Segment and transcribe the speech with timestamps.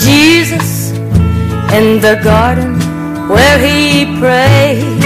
[0.00, 0.92] Jesus
[1.72, 2.78] in the garden
[3.28, 5.02] where he prayed.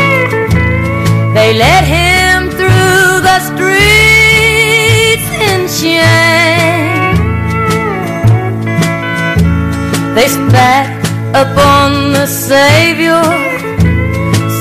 [1.34, 7.18] They led him through the streets in chains.
[10.14, 10.89] They spat
[11.35, 13.25] upon the Savior,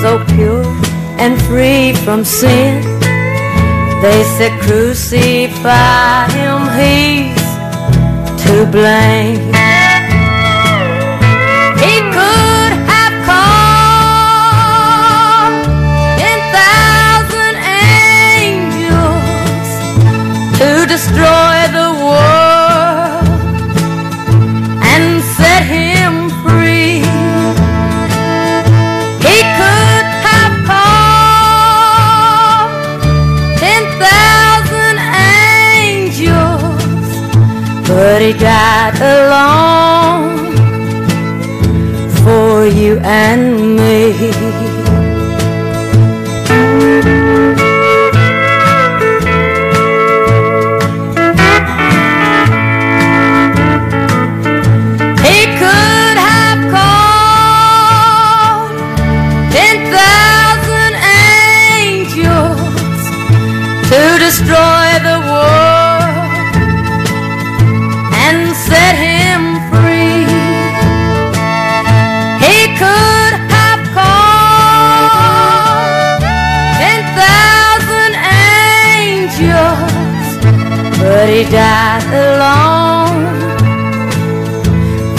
[0.01, 0.65] so pure
[1.23, 2.81] and free from sin.
[4.01, 7.32] They said, Crucify him, he's
[8.63, 9.72] to blame.
[37.93, 40.55] But he died alone
[42.23, 44.11] for you and me.
[44.11, 44.53] He
[81.13, 83.21] But he died alone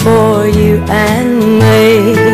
[0.03, 2.24] for you and me.